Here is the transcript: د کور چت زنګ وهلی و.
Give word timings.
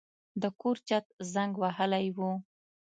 د 0.41 0.43
کور 0.59 0.77
چت 0.87 1.05
زنګ 1.33 1.51
وهلی 1.61 2.07
و. 2.17 2.19